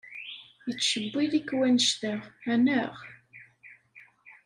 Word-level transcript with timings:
Yettcewwil-ik 0.67 1.49
wannect-a, 1.57 2.13
anaɣ? 2.53 2.95